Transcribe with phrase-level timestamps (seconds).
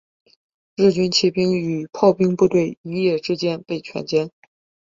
[0.77, 4.31] 日军骑兵与炮兵部队一夜之间被全歼。